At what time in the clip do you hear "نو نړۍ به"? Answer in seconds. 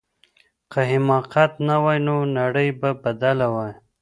2.07-2.89